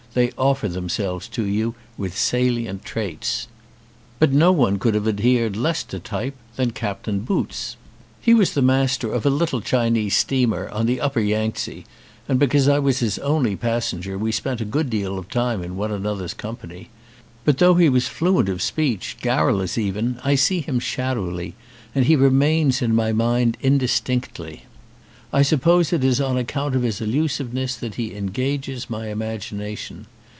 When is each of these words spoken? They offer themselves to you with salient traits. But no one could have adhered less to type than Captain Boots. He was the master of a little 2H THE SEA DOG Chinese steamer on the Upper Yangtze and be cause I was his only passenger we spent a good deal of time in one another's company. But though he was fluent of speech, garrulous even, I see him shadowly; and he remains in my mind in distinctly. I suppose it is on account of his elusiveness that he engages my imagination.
They 0.13 0.31
offer 0.37 0.67
themselves 0.67 1.29
to 1.29 1.45
you 1.45 1.73
with 1.97 2.17
salient 2.17 2.83
traits. 2.83 3.47
But 4.19 4.33
no 4.33 4.51
one 4.51 4.77
could 4.77 4.93
have 4.93 5.07
adhered 5.07 5.55
less 5.55 5.83
to 5.83 5.99
type 5.99 6.33
than 6.57 6.71
Captain 6.71 7.21
Boots. 7.21 7.77
He 8.19 8.33
was 8.33 8.53
the 8.53 8.61
master 8.61 9.09
of 9.13 9.25
a 9.25 9.29
little 9.29 9.61
2H 9.61 9.63
THE 9.63 9.67
SEA 9.67 9.71
DOG 9.71 9.79
Chinese 9.85 10.15
steamer 10.17 10.69
on 10.71 10.85
the 10.85 10.99
Upper 10.99 11.21
Yangtze 11.21 11.85
and 12.27 12.37
be 12.37 12.47
cause 12.47 12.67
I 12.67 12.77
was 12.77 12.99
his 12.99 13.19
only 13.19 13.55
passenger 13.55 14.17
we 14.17 14.33
spent 14.33 14.59
a 14.59 14.65
good 14.65 14.89
deal 14.89 15.17
of 15.17 15.29
time 15.29 15.63
in 15.63 15.77
one 15.77 15.93
another's 15.93 16.33
company. 16.33 16.89
But 17.45 17.59
though 17.59 17.75
he 17.75 17.87
was 17.87 18.09
fluent 18.09 18.49
of 18.49 18.61
speech, 18.61 19.15
garrulous 19.21 19.77
even, 19.77 20.19
I 20.25 20.35
see 20.35 20.59
him 20.59 20.81
shadowly; 20.81 21.55
and 21.95 22.03
he 22.03 22.17
remains 22.17 22.81
in 22.81 22.93
my 22.93 23.13
mind 23.13 23.55
in 23.61 23.77
distinctly. 23.77 24.63
I 25.33 25.43
suppose 25.43 25.93
it 25.93 26.03
is 26.03 26.19
on 26.19 26.37
account 26.37 26.75
of 26.75 26.83
his 26.83 26.99
elusiveness 26.99 27.77
that 27.77 27.95
he 27.95 28.15
engages 28.15 28.89
my 28.89 29.07
imagination. 29.07 30.07